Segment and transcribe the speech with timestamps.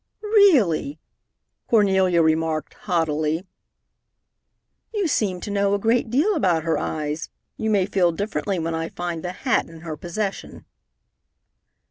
[0.33, 0.97] "Really!"
[1.67, 3.45] Cornelia remarked haughtily.
[4.91, 7.29] "You seem to know a great deal about her eyes.
[7.55, 10.65] You may feel differently when I find the hat in her possession."